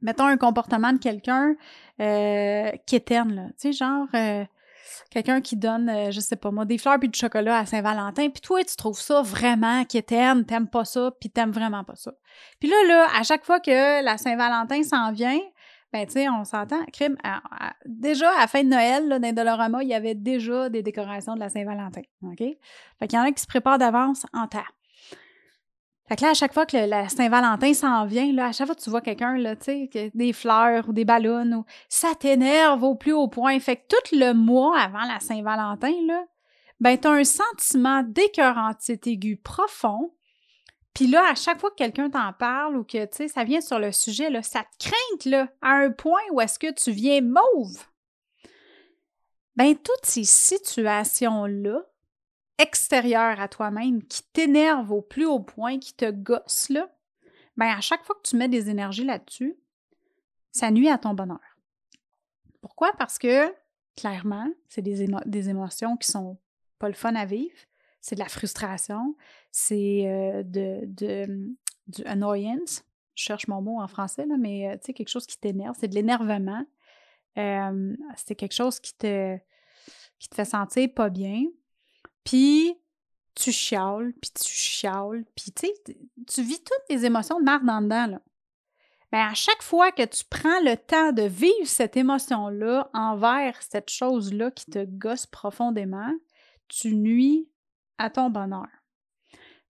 mettons 0.00 0.26
un 0.26 0.36
comportement 0.36 0.92
de 0.92 0.98
quelqu'un 0.98 1.54
euh, 2.00 2.70
qui 2.86 2.96
éterne, 2.96 3.34
là, 3.34 3.46
tu 3.50 3.54
sais, 3.58 3.72
genre, 3.72 4.08
euh, 4.14 4.44
quelqu'un 5.10 5.40
qui 5.40 5.56
donne, 5.56 5.88
euh, 5.88 6.10
je 6.10 6.20
sais 6.20 6.36
pas 6.36 6.50
moi, 6.50 6.64
des 6.64 6.78
fleurs 6.78 6.98
puis 6.98 7.08
du 7.08 7.18
chocolat 7.18 7.58
à 7.58 7.66
Saint-Valentin, 7.66 8.28
puis 8.30 8.40
toi, 8.40 8.62
tu 8.64 8.76
trouves 8.76 9.00
ça 9.00 9.22
vraiment 9.22 9.84
qui 9.84 10.02
t'aime, 10.02 10.44
t'aimes 10.44 10.68
pas 10.68 10.84
ça, 10.84 11.12
puis 11.20 11.30
t'aimes 11.30 11.52
vraiment 11.52 11.84
pas 11.84 11.96
ça. 11.96 12.12
Puis 12.60 12.68
là, 12.68 12.76
là, 12.86 13.06
à 13.18 13.22
chaque 13.22 13.44
fois 13.44 13.60
que 13.60 14.04
la 14.04 14.18
Saint-Valentin 14.18 14.82
s'en 14.82 15.12
vient, 15.12 15.38
ben, 15.92 16.06
tu 16.06 16.12
sais, 16.12 16.28
on 16.28 16.44
s'entend, 16.44 16.82
crime, 16.90 17.18
déjà, 17.84 18.30
à 18.36 18.40
la 18.40 18.46
fin 18.46 18.62
de 18.64 18.68
Noël, 18.68 19.08
là, 19.08 19.18
dans 19.18 19.32
Dolorama, 19.34 19.82
il 19.82 19.90
y 19.90 19.94
avait 19.94 20.14
déjà 20.14 20.70
des 20.70 20.82
décorations 20.82 21.34
de 21.34 21.40
la 21.40 21.50
Saint-Valentin, 21.50 22.00
OK? 22.22 22.38
Fait 22.38 23.08
qu'il 23.08 23.18
y 23.18 23.20
en 23.20 23.24
a 23.24 23.32
qui 23.32 23.42
se 23.42 23.46
préparent 23.46 23.78
d'avance 23.78 24.24
en 24.32 24.46
temps. 24.46 24.60
Fait 26.08 26.16
que 26.16 26.22
là, 26.22 26.30
à 26.30 26.34
chaque 26.34 26.52
fois 26.52 26.66
que 26.66 26.76
la 26.76 27.08
Saint-Valentin 27.08 27.74
s'en 27.74 28.04
vient, 28.06 28.32
là, 28.32 28.46
à 28.46 28.52
chaque 28.52 28.66
fois 28.66 28.74
que 28.74 28.82
tu 28.82 28.90
vois 28.90 29.00
quelqu'un, 29.00 29.36
là, 29.36 29.56
tu 29.56 29.88
sais, 29.90 30.10
des 30.14 30.32
fleurs 30.32 30.88
ou 30.88 30.92
des 30.92 31.04
ballons, 31.04 31.50
ou, 31.52 31.64
ça 31.88 32.14
t'énerve 32.18 32.82
au 32.82 32.94
plus 32.94 33.12
haut 33.12 33.28
point. 33.28 33.58
Fait 33.60 33.76
que 33.76 33.82
tout 33.88 34.16
le 34.16 34.32
mois 34.32 34.78
avant 34.78 35.04
la 35.04 35.20
Saint-Valentin, 35.20 35.94
là, 36.06 36.24
ben, 36.80 36.98
t'as 36.98 37.12
un 37.12 37.24
sentiment 37.24 38.02
d'écœurantite 38.02 39.06
aigu 39.06 39.36
profond. 39.36 40.12
Puis 40.94 41.06
là, 41.06 41.30
à 41.30 41.34
chaque 41.34 41.60
fois 41.60 41.70
que 41.70 41.76
quelqu'un 41.76 42.10
t'en 42.10 42.32
parle 42.32 42.76
ou 42.76 42.84
que, 42.84 43.04
tu 43.04 43.16
sais, 43.16 43.28
ça 43.28 43.44
vient 43.44 43.60
sur 43.60 43.78
le 43.78 43.92
sujet, 43.92 44.28
là, 44.28 44.42
ça 44.42 44.64
te 44.64 44.88
craint, 44.88 45.30
là, 45.30 45.48
à 45.62 45.74
un 45.74 45.90
point 45.90 46.20
où 46.32 46.40
est-ce 46.40 46.58
que 46.58 46.72
tu 46.72 46.90
viens 46.90 47.20
mauve. 47.22 47.86
Ben, 49.56 49.76
toutes 49.76 50.04
ces 50.04 50.24
situations-là, 50.24 51.82
extérieur 52.62 53.40
à 53.40 53.48
toi-même 53.48 54.02
qui 54.04 54.22
t'énerve 54.32 54.92
au 54.92 55.02
plus 55.02 55.26
haut 55.26 55.40
point, 55.40 55.78
qui 55.78 55.94
te 55.94 56.10
gosse, 56.10 56.68
là, 56.68 56.88
ben 57.56 57.66
à 57.66 57.80
chaque 57.80 58.04
fois 58.04 58.14
que 58.14 58.28
tu 58.28 58.36
mets 58.36 58.48
des 58.48 58.70
énergies 58.70 59.04
là-dessus, 59.04 59.56
ça 60.52 60.70
nuit 60.70 60.88
à 60.88 60.98
ton 60.98 61.12
bonheur. 61.14 61.40
Pourquoi? 62.60 62.92
Parce 62.98 63.18
que, 63.18 63.52
clairement, 63.96 64.48
c'est 64.68 64.82
des, 64.82 65.02
émotions 65.48 65.96
qui 65.96 66.08
sont 66.10 66.38
pas 66.78 66.88
le 66.88 66.94
fun 66.94 67.14
à 67.14 67.24
vivre. 67.24 67.56
C'est 68.00 68.14
de 68.14 68.20
la 68.20 68.28
frustration, 68.28 69.16
c'est 69.50 70.06
euh, 70.06 70.42
de, 70.42 70.80
de, 70.84 71.54
du 71.88 72.04
annoyance. 72.04 72.84
Je 73.14 73.24
cherche 73.24 73.48
mon 73.48 73.60
mot 73.60 73.80
en 73.80 73.88
français, 73.88 74.26
là, 74.26 74.36
mais 74.38 74.68
euh, 74.68 74.72
tu 74.74 74.86
sais, 74.86 74.92
quelque 74.94 75.08
chose 75.08 75.26
qui 75.26 75.38
t'énerve. 75.38 75.76
C'est 75.78 75.88
de 75.88 75.94
l'énervement. 75.94 76.64
euh, 77.38 77.96
c'est 78.16 78.34
quelque 78.34 78.54
chose 78.54 78.80
qui 78.80 78.94
te, 78.94 79.36
qui 80.18 80.28
te 80.28 80.34
fait 80.34 80.44
sentir 80.44 80.92
pas 80.94 81.10
bien, 81.10 81.44
puis 82.24 82.78
tu 83.34 83.52
chiales, 83.52 84.12
puis 84.20 84.30
tu 84.30 84.52
chiales, 84.52 85.24
puis 85.34 85.52
tu 85.52 86.42
vis 86.42 86.62
toutes 86.62 86.86
tes 86.88 87.04
émotions 87.04 87.40
de 87.40 87.44
marre 87.44 87.64
dans 87.64 87.80
dedans, 87.80 88.06
là. 88.06 88.20
Bien, 89.10 89.28
à 89.28 89.34
chaque 89.34 89.62
fois 89.62 89.92
que 89.92 90.04
tu 90.06 90.24
prends 90.24 90.60
le 90.60 90.74
temps 90.74 91.12
de 91.12 91.22
vivre 91.22 91.66
cette 91.66 91.98
émotion-là 91.98 92.88
envers 92.94 93.60
cette 93.60 93.90
chose-là 93.90 94.50
qui 94.50 94.66
te 94.66 94.86
gosse 94.86 95.26
profondément, 95.26 96.12
tu 96.68 96.94
nuis 96.94 97.46
à 97.98 98.08
ton 98.08 98.30
bonheur. 98.30 98.68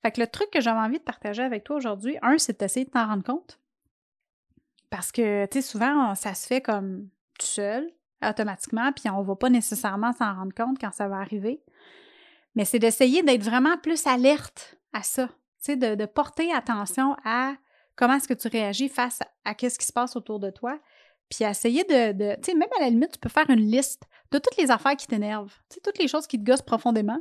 Fait 0.00 0.12
que 0.12 0.20
le 0.20 0.28
truc 0.28 0.48
que 0.50 0.60
j'avais 0.60 0.78
envie 0.78 0.98
de 0.98 1.04
partager 1.04 1.42
avec 1.42 1.64
toi 1.64 1.76
aujourd'hui, 1.76 2.16
un, 2.22 2.38
c'est 2.38 2.60
d'essayer 2.60 2.86
de 2.86 2.90
t'en 2.90 3.06
rendre 3.06 3.24
compte. 3.24 3.58
Parce 4.90 5.10
que, 5.10 5.46
tu 5.46 5.60
souvent, 5.60 6.14
ça 6.14 6.34
se 6.34 6.46
fait 6.46 6.60
comme 6.60 7.08
tout 7.38 7.46
seul, 7.46 7.90
automatiquement, 8.24 8.92
puis 8.92 9.10
on 9.10 9.22
va 9.22 9.34
pas 9.34 9.50
nécessairement 9.50 10.12
s'en 10.12 10.34
rendre 10.34 10.54
compte 10.54 10.78
quand 10.78 10.92
ça 10.92 11.08
va 11.08 11.16
arriver. 11.16 11.60
Mais 12.54 12.64
c'est 12.64 12.78
d'essayer 12.78 13.22
d'être 13.22 13.42
vraiment 13.42 13.78
plus 13.78 14.06
alerte 14.06 14.76
à 14.92 15.02
ça, 15.02 15.28
de, 15.68 15.94
de, 15.94 16.06
porter 16.06 16.52
attention 16.52 17.16
à 17.24 17.54
comment 17.96 18.14
est-ce 18.14 18.28
que 18.28 18.34
tu 18.34 18.48
réagis 18.48 18.88
face 18.88 19.20
à, 19.44 19.54
ce 19.58 19.78
qui 19.78 19.86
se 19.86 19.92
passe 19.92 20.16
autour 20.16 20.38
de 20.40 20.50
toi, 20.50 20.78
puis 21.28 21.44
essayer 21.44 21.84
de, 21.84 22.34
tu 22.36 22.42
sais, 22.42 22.54
même 22.54 22.68
à 22.78 22.82
la 22.82 22.90
limite, 22.90 23.12
tu 23.12 23.18
peux 23.18 23.28
faire 23.28 23.48
une 23.48 23.70
liste 23.70 24.02
de 24.30 24.38
toutes 24.38 24.56
les 24.56 24.70
affaires 24.70 24.96
qui 24.96 25.06
t'énervent, 25.06 25.54
tu 25.70 25.80
toutes 25.80 25.98
les 25.98 26.08
choses 26.08 26.26
qui 26.26 26.38
te 26.38 26.44
gossent 26.44 26.62
profondément 26.62 27.20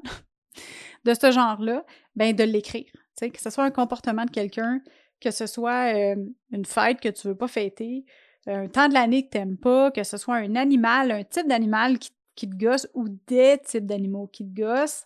de 1.05 1.13
ce 1.13 1.31
genre-là, 1.31 1.85
ben 2.15 2.35
de 2.35 2.43
l'écrire, 2.43 2.91
tu 3.17 3.29
que 3.29 3.41
ce 3.41 3.49
soit 3.49 3.63
un 3.63 3.71
comportement 3.71 4.25
de 4.25 4.31
quelqu'un, 4.31 4.81
que 5.21 5.31
ce 5.31 5.45
soit 5.45 5.93
une 5.93 6.65
fête 6.65 6.99
que 6.99 7.09
tu 7.09 7.27
veux 7.27 7.37
pas 7.37 7.47
fêter, 7.47 8.05
un 8.47 8.67
temps 8.67 8.89
de 8.89 8.93
l'année 8.93 9.25
que 9.25 9.31
tu 9.31 9.37
n'aimes 9.37 9.57
pas, 9.57 9.91
que 9.91 10.03
ce 10.03 10.17
soit 10.17 10.35
un 10.35 10.55
animal, 10.55 11.11
un 11.11 11.23
type 11.23 11.47
d'animal 11.47 11.99
qui, 11.99 12.11
te 12.35 12.55
gosse 12.55 12.87
ou 12.95 13.07
des 13.27 13.59
types 13.63 13.85
d'animaux 13.85 14.25
qui 14.25 14.43
te 14.43 14.59
gossent. 14.59 15.05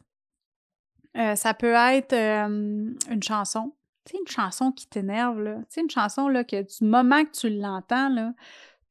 Euh, 1.18 1.36
ça 1.36 1.54
peut 1.54 1.74
être 1.74 2.14
une 2.14 3.24
chanson. 3.24 3.74
Tu 4.06 4.18
une 4.18 4.28
chanson 4.28 4.72
qui 4.72 4.88
t'énerve, 4.88 5.42
là. 5.42 5.58
Tu 5.72 5.80
une 5.80 5.90
chanson, 5.90 6.28
là, 6.28 6.44
que 6.44 6.62
du 6.62 6.86
moment 6.86 7.24
que 7.24 7.32
tu 7.32 7.50
l'entends, 7.50 8.10
là, 8.10 8.34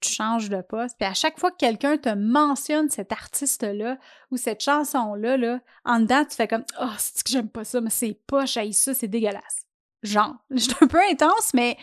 tu 0.00 0.12
changes 0.12 0.50
de 0.50 0.60
poste. 0.60 0.96
Puis 0.98 1.08
à 1.08 1.14
chaque 1.14 1.38
fois 1.38 1.50
que 1.50 1.56
quelqu'un 1.56 1.96
te 1.96 2.08
mentionne 2.08 2.90
cet 2.90 3.12
artiste-là 3.12 3.98
ou 4.30 4.36
cette 4.36 4.60
chanson-là, 4.60 5.36
là, 5.36 5.60
en 5.84 6.00
dedans, 6.00 6.24
tu 6.24 6.36
fais 6.36 6.48
comme 6.48 6.64
«Oh, 6.80 6.88
c'est 6.98 7.22
que 7.22 7.30
j'aime 7.30 7.48
pas 7.48 7.64
ça, 7.64 7.80
mais 7.80 7.90
c'est 7.90 8.18
pas, 8.26 8.46
ça, 8.46 8.94
c'est 8.94 9.08
dégueulasse.» 9.08 9.66
Genre, 10.02 10.34
je 10.50 10.58
suis 10.58 10.74
un 10.80 10.86
peu 10.86 11.00
intense, 11.10 11.54
mais, 11.54 11.76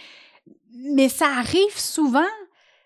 mais 0.72 1.10
ça 1.10 1.28
arrive 1.28 1.78
souvent 1.78 2.22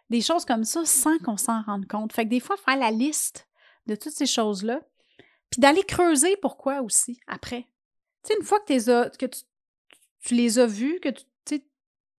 des 0.09 0.21
choses 0.21 0.45
comme 0.45 0.63
ça 0.63 0.85
sans 0.85 1.17
qu'on 1.19 1.37
s'en 1.37 1.61
rende 1.63 1.87
compte. 1.87 2.13
Fait 2.13 2.25
que 2.25 2.29
des 2.29 2.39
fois, 2.39 2.55
faire 2.57 2.77
la 2.77 2.91
liste 2.91 3.47
de 3.87 3.95
toutes 3.95 4.13
ces 4.13 4.25
choses-là, 4.25 4.81
puis 5.55 5.61
d'aller 5.61 5.83
creuser 5.83 6.35
pourquoi 6.35 6.81
aussi 6.81 7.21
après. 7.27 7.61
Tu 8.25 8.33
sais, 8.33 8.37
une 8.37 8.45
fois 8.45 8.59
que, 8.59 9.25
tu, 9.25 10.35
les 10.35 10.59
as 10.59 10.65
vues, 10.65 10.99
que 10.99 11.07
tu, 11.07 11.63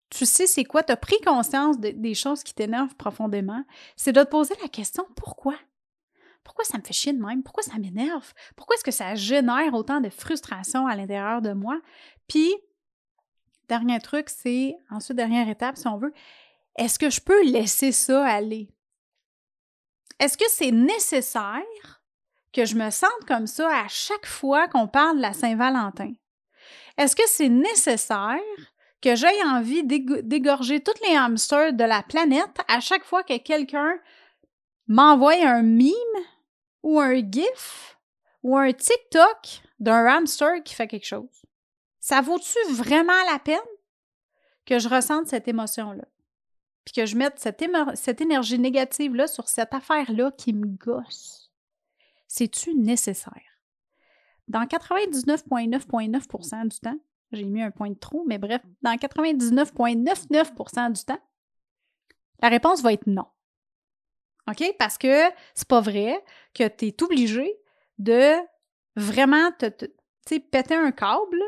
tu 0.08 0.24
sais 0.24 0.46
c'est 0.46 0.64
quoi, 0.64 0.82
tu 0.82 0.90
as 0.92 0.96
pris 0.96 1.20
conscience 1.20 1.78
des 1.78 2.14
choses 2.14 2.42
qui 2.42 2.54
t'énervent 2.54 2.94
profondément, 2.94 3.62
c'est 3.94 4.14
de 4.14 4.22
te 4.22 4.28
poser 4.30 4.54
la 4.62 4.68
question 4.68 5.06
pourquoi? 5.16 5.54
Pourquoi 6.44 6.64
ça 6.64 6.78
me 6.78 6.82
fait 6.82 6.94
chier 6.94 7.12
de 7.12 7.22
même? 7.22 7.42
Pourquoi 7.42 7.62
ça 7.62 7.76
m'énerve? 7.76 8.32
Pourquoi 8.56 8.76
est-ce 8.76 8.84
que 8.84 8.90
ça 8.90 9.14
génère 9.14 9.74
autant 9.74 10.00
de 10.00 10.08
frustration 10.08 10.86
à 10.86 10.96
l'intérieur 10.96 11.42
de 11.42 11.52
moi? 11.52 11.78
Puis, 12.28 12.54
dernier 13.68 14.00
truc, 14.00 14.30
c'est, 14.30 14.74
ensuite, 14.88 15.18
dernière 15.18 15.50
étape, 15.50 15.76
si 15.76 15.86
on 15.88 15.98
veut, 15.98 16.14
est-ce 16.78 16.98
que 16.98 17.10
je 17.10 17.20
peux 17.20 17.44
laisser 17.44 17.92
ça 17.92 18.24
aller? 18.24 18.70
Est-ce 20.20 20.38
que 20.38 20.48
c'est 20.48 20.70
nécessaire 20.70 21.95
que 22.56 22.64
je 22.64 22.74
me 22.74 22.88
sente 22.88 23.26
comme 23.28 23.46
ça 23.46 23.68
à 23.68 23.86
chaque 23.86 24.24
fois 24.24 24.66
qu'on 24.66 24.88
parle 24.88 25.18
de 25.18 25.22
la 25.22 25.34
Saint-Valentin? 25.34 26.14
Est-ce 26.96 27.14
que 27.14 27.28
c'est 27.28 27.50
nécessaire 27.50 28.40
que 29.02 29.14
j'aie 29.14 29.44
envie 29.44 29.84
d'égorger 29.84 30.82
tous 30.82 30.94
les 31.06 31.14
hamsters 31.14 31.74
de 31.74 31.84
la 31.84 32.02
planète 32.02 32.56
à 32.66 32.80
chaque 32.80 33.04
fois 33.04 33.22
que 33.22 33.36
quelqu'un 33.36 33.98
m'envoie 34.88 35.34
un 35.46 35.60
mime 35.60 35.92
ou 36.82 36.98
un 36.98 37.16
GIF 37.16 37.98
ou 38.42 38.56
un 38.56 38.72
TikTok 38.72 39.60
d'un 39.78 40.06
hamster 40.06 40.62
qui 40.64 40.74
fait 40.74 40.88
quelque 40.88 41.06
chose? 41.06 41.44
Ça 42.00 42.22
vaut-tu 42.22 42.58
vraiment 42.72 43.12
la 43.30 43.38
peine 43.38 43.58
que 44.64 44.78
je 44.78 44.88
ressente 44.88 45.26
cette 45.26 45.46
émotion-là? 45.46 46.04
puis 46.86 46.94
que 46.94 47.04
je 47.04 47.16
mette 47.16 47.40
cette, 47.40 47.62
cette 47.94 48.20
énergie 48.20 48.60
négative-là 48.60 49.26
sur 49.26 49.48
cette 49.48 49.74
affaire-là 49.74 50.30
qui 50.38 50.52
me 50.52 50.66
gosse, 50.66 51.45
c'est-tu 52.26 52.74
nécessaire? 52.74 53.62
Dans 54.48 54.64
99,9,9% 54.64 56.68
du 56.68 56.78
temps, 56.78 56.98
j'ai 57.32 57.44
mis 57.44 57.62
un 57.62 57.70
point 57.70 57.90
de 57.90 57.98
trop, 57.98 58.24
mais 58.26 58.38
bref, 58.38 58.62
dans 58.82 58.94
99,99% 58.94 60.92
du 60.92 61.04
temps, 61.04 61.20
la 62.40 62.48
réponse 62.48 62.82
va 62.82 62.92
être 62.92 63.06
non. 63.06 63.26
OK? 64.48 64.62
Parce 64.78 64.98
que 64.98 65.30
c'est 65.54 65.66
pas 65.66 65.80
vrai 65.80 66.22
que 66.54 66.68
tu 66.68 66.86
es 66.86 67.02
obligé 67.02 67.52
de 67.98 68.34
vraiment 68.94 69.50
te, 69.52 69.66
te 69.66 70.38
péter 70.38 70.74
un 70.74 70.92
câble 70.92 71.42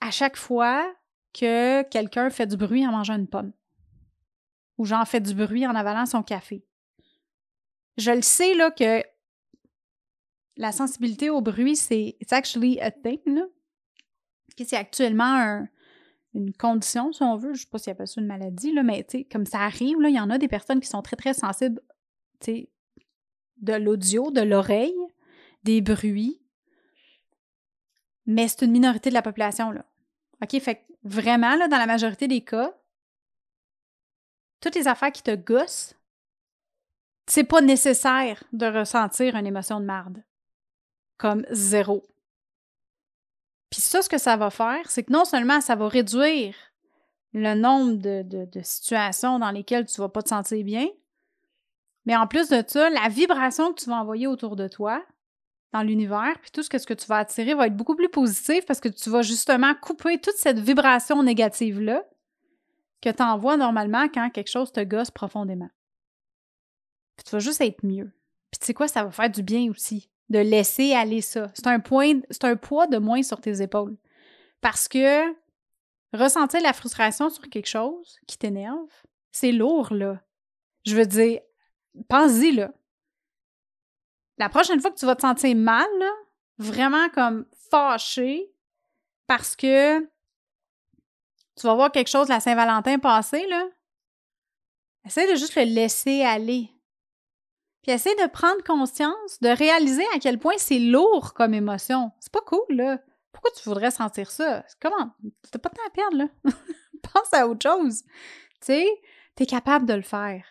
à 0.00 0.10
chaque 0.10 0.36
fois 0.36 0.94
que 1.34 1.82
quelqu'un 1.82 2.30
fait 2.30 2.46
du 2.46 2.56
bruit 2.56 2.86
en 2.86 2.92
mangeant 2.92 3.16
une 3.16 3.28
pomme 3.28 3.52
ou 4.78 4.84
j'en 4.84 5.04
fais 5.04 5.20
du 5.20 5.34
bruit 5.34 5.66
en 5.66 5.74
avalant 5.74 6.06
son 6.06 6.22
café. 6.22 6.64
Je 7.96 8.10
le 8.10 8.22
sais 8.22 8.54
là 8.54 8.70
que 8.70 9.02
la 10.56 10.72
sensibilité 10.72 11.30
au 11.30 11.40
bruit, 11.40 11.76
c'est 11.76 12.16
actually 12.30 12.80
a 12.80 12.90
thing, 12.90 13.20
là. 13.26 13.46
C'est 14.56 14.76
actuellement 14.76 15.66
une 16.32 16.52
condition, 16.54 17.12
si 17.12 17.22
on 17.22 17.36
veut. 17.36 17.52
Je 17.52 17.60
ne 17.60 17.64
sais 17.64 17.70
pas 17.70 17.78
s'il 17.78 17.90
appelle 17.92 18.08
ça 18.08 18.20
une 18.20 18.26
maladie, 18.26 18.72
mais 18.82 19.06
comme 19.30 19.44
ça 19.44 19.60
arrive, 19.60 19.96
il 20.00 20.14
y 20.14 20.20
en 20.20 20.30
a 20.30 20.38
des 20.38 20.48
personnes 20.48 20.80
qui 20.80 20.88
sont 20.88 21.02
très, 21.02 21.16
très 21.16 21.34
sensibles 21.34 21.80
de 22.46 23.72
l'audio, 23.72 24.30
de 24.30 24.40
l'oreille, 24.40 24.96
des 25.62 25.80
bruits. 25.82 26.40
Mais 28.24 28.48
c'est 28.48 28.64
une 28.64 28.72
minorité 28.72 29.10
de 29.10 29.14
la 29.14 29.22
population. 29.22 29.70
Là. 29.70 29.84
OK? 30.42 30.58
Fait 30.60 30.86
vraiment, 31.04 31.54
là, 31.56 31.68
dans 31.68 31.78
la 31.78 31.86
majorité 31.86 32.28
des 32.28 32.40
cas, 32.40 32.74
toutes 34.60 34.74
les 34.74 34.88
affaires 34.88 35.12
qui 35.12 35.22
te 35.22 35.34
gossent, 35.34 35.94
c'est 37.26 37.44
pas 37.44 37.60
nécessaire 37.60 38.42
de 38.52 38.66
ressentir 38.66 39.36
une 39.36 39.46
émotion 39.46 39.80
de 39.80 39.84
marde. 39.84 40.22
Comme 41.18 41.46
zéro. 41.50 42.04
Puis 43.70 43.80
ça, 43.80 44.02
ce 44.02 44.08
que 44.08 44.18
ça 44.18 44.36
va 44.36 44.50
faire, 44.50 44.90
c'est 44.90 45.02
que 45.02 45.12
non 45.12 45.24
seulement 45.24 45.60
ça 45.60 45.74
va 45.74 45.88
réduire 45.88 46.54
le 47.32 47.54
nombre 47.54 47.96
de, 47.96 48.22
de, 48.22 48.60
situations 48.62 49.38
dans 49.38 49.50
lesquelles 49.50 49.86
tu 49.86 50.00
vas 50.00 50.08
pas 50.08 50.22
te 50.22 50.28
sentir 50.28 50.64
bien, 50.64 50.88
mais 52.06 52.16
en 52.16 52.26
plus 52.26 52.48
de 52.48 52.62
ça, 52.66 52.88
la 52.88 53.08
vibration 53.08 53.72
que 53.72 53.82
tu 53.82 53.90
vas 53.90 53.96
envoyer 53.96 54.26
autour 54.26 54.56
de 54.56 54.68
toi, 54.68 55.04
dans 55.72 55.82
l'univers, 55.82 56.38
puis 56.40 56.50
tout 56.50 56.62
ce 56.62 56.70
que, 56.70 56.78
ce 56.78 56.86
que 56.86 56.94
tu 56.94 57.06
vas 57.06 57.18
attirer 57.18 57.54
va 57.54 57.66
être 57.66 57.76
beaucoup 57.76 57.96
plus 57.96 58.08
positif 58.08 58.64
parce 58.64 58.80
que 58.80 58.88
tu 58.88 59.10
vas 59.10 59.22
justement 59.22 59.74
couper 59.74 60.18
toute 60.18 60.36
cette 60.36 60.58
vibration 60.58 61.22
négative-là 61.22 62.04
que 63.02 63.10
tu 63.10 63.22
envoies 63.22 63.56
normalement 63.56 64.08
quand 64.08 64.30
quelque 64.30 64.50
chose 64.50 64.72
te 64.72 64.82
gosse 64.82 65.10
profondément. 65.10 65.68
Puis 67.16 67.24
tu 67.24 67.30
vas 67.32 67.40
juste 67.40 67.60
être 67.60 67.84
mieux. 67.84 68.10
Puis 68.50 68.60
tu 68.60 68.66
sais 68.66 68.74
quoi, 68.74 68.88
ça 68.88 69.04
va 69.04 69.10
faire 69.10 69.28
du 69.28 69.42
bien 69.42 69.68
aussi 69.70 70.08
de 70.28 70.38
laisser 70.38 70.92
aller 70.94 71.20
ça. 71.20 71.48
C'est 71.54 71.66
un 71.66 71.78
poids 71.80 72.86
de 72.86 72.98
moins 72.98 73.22
sur 73.22 73.40
tes 73.40 73.62
épaules. 73.62 73.96
Parce 74.60 74.88
que 74.88 75.32
ressentir 76.12 76.60
la 76.62 76.72
frustration 76.72 77.30
sur 77.30 77.48
quelque 77.48 77.68
chose 77.68 78.18
qui 78.26 78.38
t'énerve, 78.38 78.90
c'est 79.30 79.52
lourd, 79.52 79.92
là. 79.92 80.20
Je 80.84 80.96
veux 80.96 81.06
dire, 81.06 81.40
pense-y, 82.08 82.52
là. 82.52 82.72
La 84.38 84.48
prochaine 84.48 84.80
fois 84.80 84.90
que 84.90 84.98
tu 84.98 85.06
vas 85.06 85.16
te 85.16 85.22
sentir 85.22 85.54
mal, 85.56 85.86
vraiment 86.58 87.08
comme 87.10 87.46
fâché, 87.70 88.52
parce 89.26 89.56
que 89.56 90.00
tu 91.56 91.66
vas 91.66 91.74
voir 91.74 91.90
quelque 91.90 92.10
chose 92.10 92.28
la 92.28 92.40
Saint-Valentin 92.40 92.98
passer, 92.98 93.46
là, 93.46 93.66
essaie 95.04 95.30
de 95.30 95.36
juste 95.36 95.54
le 95.54 95.62
laisser 95.62 96.22
aller. 96.22 96.70
Puis 97.86 97.94
essaie 97.94 98.16
de 98.16 98.28
prendre 98.28 98.64
conscience, 98.64 99.40
de 99.40 99.48
réaliser 99.48 100.02
à 100.12 100.18
quel 100.18 100.40
point 100.40 100.58
c'est 100.58 100.80
lourd 100.80 101.34
comme 101.34 101.54
émotion. 101.54 102.10
C'est 102.18 102.32
pas 102.32 102.40
cool, 102.40 102.64
là. 102.70 103.00
Pourquoi 103.30 103.52
tu 103.52 103.68
voudrais 103.68 103.92
sentir 103.92 104.28
ça? 104.28 104.64
Comment? 104.80 105.12
T'as 105.52 105.60
pas 105.60 105.68
de 105.68 105.74
temps 105.76 105.86
à 105.86 105.90
perdre, 105.90 106.16
là. 106.16 106.28
Pense 107.14 107.32
à 107.32 107.46
autre 107.46 107.62
chose. 107.62 108.02
Tu 108.02 108.66
sais, 108.72 108.88
t'es 109.36 109.46
capable 109.46 109.86
de 109.86 109.94
le 109.94 110.02
faire. 110.02 110.44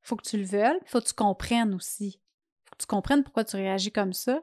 Faut 0.00 0.16
que 0.16 0.26
tu 0.26 0.38
le 0.38 0.44
veuilles, 0.44 0.80
faut 0.86 1.02
que 1.02 1.06
tu 1.06 1.12
comprennes 1.12 1.74
aussi. 1.74 2.22
Faut 2.64 2.76
que 2.76 2.80
tu 2.80 2.86
comprennes 2.86 3.24
pourquoi 3.24 3.44
tu 3.44 3.56
réagis 3.56 3.92
comme 3.92 4.14
ça. 4.14 4.42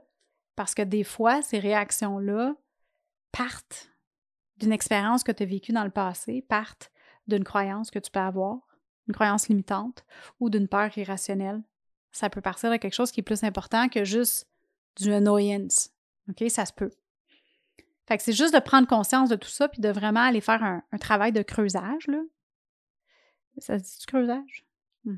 Parce 0.55 0.75
que 0.75 0.83
des 0.83 1.03
fois, 1.03 1.41
ces 1.41 1.57
réactions-là 1.57 2.53
partent 3.31 3.89
d'une 4.57 4.71
expérience 4.71 5.23
que 5.23 5.31
tu 5.31 5.41
as 5.41 5.47
vécue 5.47 5.71
dans 5.71 5.85
le 5.85 5.89
passé, 5.89 6.45
partent 6.47 6.91
d'une 7.25 7.43
croyance 7.43 7.89
que 7.89 7.97
tu 7.97 8.11
peux 8.11 8.19
avoir, 8.19 8.59
une 9.07 9.15
croyance 9.15 9.47
limitante 9.47 10.05
ou 10.39 10.51
d'une 10.51 10.67
peur 10.67 10.95
irrationnelle. 10.99 11.63
Ça 12.11 12.29
peut 12.29 12.41
partir 12.41 12.71
de 12.71 12.77
quelque 12.77 12.93
chose 12.93 13.11
qui 13.11 13.19
est 13.19 13.23
plus 13.23 13.43
important 13.43 13.89
que 13.89 14.03
juste 14.03 14.47
du 14.97 15.13
annoyance. 15.13 15.91
OK? 16.29 16.43
Ça 16.49 16.65
se 16.65 16.73
peut. 16.73 16.91
Fait 18.07 18.17
que 18.17 18.23
c'est 18.23 18.33
juste 18.33 18.53
de 18.53 18.59
prendre 18.59 18.87
conscience 18.87 19.29
de 19.29 19.35
tout 19.35 19.49
ça 19.49 19.67
puis 19.67 19.81
de 19.81 19.89
vraiment 19.89 20.21
aller 20.21 20.39
faire 20.39 20.63
un, 20.63 20.81
travail 20.97 21.33
de 21.33 21.41
creusage, 21.41 22.07
là. 22.07 22.19
Ça 23.59 23.77
se 23.79 23.83
dit 23.83 23.97
du 23.99 24.05
creusage? 24.05 24.65
Hmm. 25.03 25.17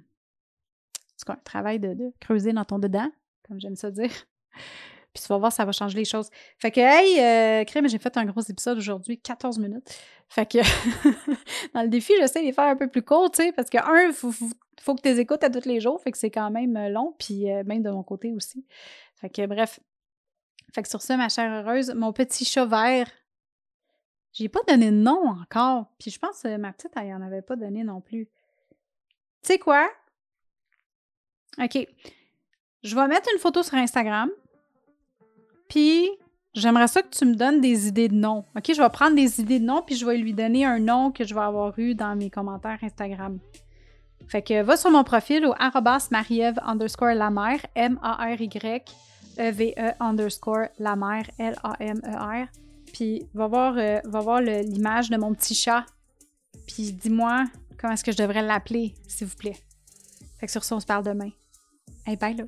C'est 1.16 1.30
un 1.30 1.36
travail 1.36 1.80
de, 1.80 2.14
creuser 2.20 2.52
dans 2.52 2.66
ton 2.66 2.80
dedans, 2.80 3.12
comme 3.48 3.60
j'aime 3.60 3.76
ça 3.76 3.92
dire. 3.92 4.12
Puis 5.14 5.24
tu 5.24 5.28
vas 5.28 5.38
voir, 5.38 5.52
ça 5.52 5.66
va 5.66 5.72
changer 5.72 5.98
les 5.98 6.06
choses. 6.06 6.30
Fait 6.58 6.72
que, 6.72 6.80
hey, 6.80 7.20
euh, 7.20 7.88
j'ai 7.88 7.98
fait 7.98 8.16
un 8.16 8.26
gros 8.26 8.42
épisode 8.42 8.78
aujourd'hui, 8.78 9.20
14 9.20 9.58
minutes. 9.58 9.90
Fait 10.28 10.46
que, 10.46 10.60
dans 11.74 11.82
le 11.82 11.90
défi, 11.90 12.14
j'essaie 12.20 12.42
de 12.42 12.46
les 12.46 12.54
faire 12.54 12.68
un 12.68 12.76
peu 12.76 12.88
plus 12.88 13.02
court, 13.02 13.32
tu 13.32 13.44
sais, 13.44 13.52
parce 13.52 13.70
que, 13.70 13.78
un, 13.78 14.14
faut, 14.14 14.32
faut, 14.82 14.96
que 14.96 15.02
tu 15.02 15.10
les 15.10 15.20
écoutes 15.20 15.44
à 15.44 15.50
tous 15.50 15.66
les 15.66 15.80
jours, 15.80 16.02
fait 16.02 16.12
que 16.12 16.18
c'est 16.18 16.32
quand 16.32 16.52
même 16.52 16.76
euh, 16.78 16.90
long, 16.90 17.16
puis 17.18 17.52
euh, 17.52 17.64
même 17.66 17.84
de 17.84 17.90
mon 17.90 18.04
côté 18.04 18.34
aussi. 18.34 18.66
Fait 19.16 19.30
que, 19.30 19.46
bref. 19.46 19.80
Fait 20.74 20.84
que 20.84 20.90
sur 20.90 21.02
ça, 21.02 21.18
ma 21.18 21.30
chère 21.30 21.52
heureuse, 21.52 21.94
mon 21.96 22.14
petit 22.14 22.46
chat 22.46 22.66
vert, 22.66 23.10
j'ai 24.34 24.50
pas 24.50 24.60
donné 24.68 24.92
de 24.92 24.96
nom 24.96 25.36
encore. 25.42 25.88
Puis 25.98 26.12
je 26.12 26.20
pense 26.20 26.44
que 26.44 26.58
ma 26.58 26.72
petite, 26.72 26.92
elle 26.96 27.14
en 27.14 27.22
avait 27.22 27.42
pas 27.42 27.56
donné 27.56 27.84
non 27.84 28.02
plus. 28.02 28.28
Tu 29.42 29.48
sais 29.54 29.58
quoi? 29.58 29.90
OK. 31.62 31.88
Je 32.84 32.96
vais 32.96 33.08
mettre 33.08 33.30
une 33.34 33.40
photo 33.40 33.64
sur 33.64 33.76
Instagram. 33.76 34.30
Puis, 35.68 36.10
j'aimerais 36.54 36.88
ça 36.88 37.02
que 37.02 37.10
tu 37.10 37.26
me 37.26 37.36
donnes 37.36 37.62
des 37.62 37.88
idées 37.88 38.08
de 38.08 38.16
noms. 38.16 38.46
OK, 38.56 38.74
je 38.74 38.82
vais 38.82 38.90
prendre 38.90 39.16
des 39.16 39.42
idées 39.42 39.60
de 39.60 39.66
noms, 39.66 39.82
puis 39.82 39.96
je 39.96 40.06
vais 40.06 40.18
lui 40.18 40.34
donner 40.34 40.66
un 40.66 40.80
nom 40.80 41.12
que 41.12 41.24
je 41.24 41.34
vais 41.34 41.42
avoir 41.42 41.78
eu 41.78 41.96
dans 41.96 42.16
mes 42.16 42.30
commentaires 42.30 42.80
Instagram. 42.82 43.40
Fait 44.30 44.42
que 44.44 44.62
va 44.62 44.78
sur 44.78 44.92
mon 44.92 45.04
profil 45.04 45.46
au 45.46 45.54
arrobas 45.58 46.10
underscore 46.64 47.16
la 47.16 47.32
M-A-R-Y-E-V-E 47.76 48.94
e 49.78 49.94
underscore 50.00 50.68
la 50.78 50.96
L-A-M-E-R. 51.40 52.48
Puis 52.94 53.24
va 53.34 53.48
voir, 53.48 53.74
euh, 53.78 54.00
va 54.06 54.20
voir 54.20 54.42
l'image 54.42 55.10
de 55.10 55.18
mon 55.18 55.34
petit 55.34 55.56
chat. 55.56 55.86
Puis 56.68 56.94
dis-moi 56.94 57.46
comment 57.80 57.94
est-ce 57.94 58.04
que 58.04 58.12
je 58.12 58.18
devrais 58.18 58.44
l'appeler, 58.44 58.94
s'il 59.08 59.28
vous 59.28 59.36
plaît. 59.36 59.58
Fait 60.40 60.46
que 60.46 60.52
sur 60.52 60.64
ça, 60.64 60.76
on 60.76 60.80
se 60.80 60.86
parle 60.86 61.04
demain. 61.04 61.32
Hey, 62.06 62.16
bye 62.16 62.36
là! 62.36 62.44